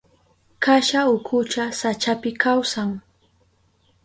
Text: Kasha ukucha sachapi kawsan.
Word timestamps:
Kasha 0.63 1.01
ukucha 1.15 1.63
sachapi 1.79 2.31
kawsan. 2.41 2.91